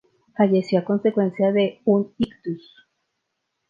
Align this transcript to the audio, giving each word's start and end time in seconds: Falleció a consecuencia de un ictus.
Falleció 0.35 0.79
a 0.79 0.83
consecuencia 0.83 1.51
de 1.51 1.79
un 1.85 2.11
ictus. 2.17 2.87